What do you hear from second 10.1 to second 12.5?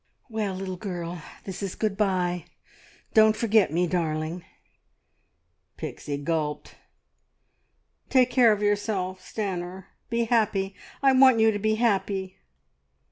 happy!... I want you to be happy."